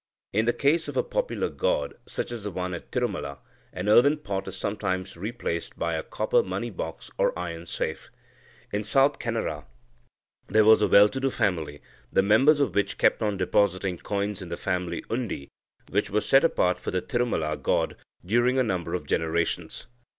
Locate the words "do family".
11.19-11.83